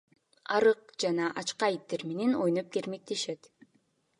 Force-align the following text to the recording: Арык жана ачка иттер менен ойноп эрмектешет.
Арык 0.55 0.81
жана 1.03 1.27
ачка 1.41 1.69
иттер 1.75 2.07
менен 2.13 2.33
ойноп 2.47 2.79
эрмектешет. 2.83 3.53